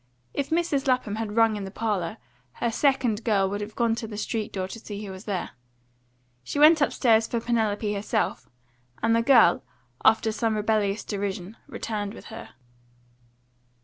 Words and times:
If 0.33 0.49
Mrs. 0.49 0.87
Lapham 0.87 1.17
had 1.17 1.35
rung 1.35 1.55
in 1.55 1.63
the 1.63 1.69
parlour, 1.69 2.17
her 2.53 2.71
second 2.71 3.23
girl 3.23 3.47
would 3.51 3.61
have 3.61 3.75
gone 3.75 3.93
to 3.97 4.07
the 4.07 4.17
street 4.17 4.51
door 4.51 4.67
to 4.67 4.79
see 4.79 5.05
who 5.05 5.11
was 5.11 5.25
there. 5.25 5.51
She 6.43 6.57
went 6.57 6.81
upstairs 6.81 7.27
for 7.27 7.39
Penelope 7.39 7.93
herself, 7.93 8.49
and 9.03 9.15
the 9.15 9.21
girl, 9.21 9.63
after 10.03 10.31
some 10.31 10.55
rebellious 10.55 11.03
derision, 11.05 11.55
returned 11.67 12.15
with 12.15 12.25
her. 12.33 12.55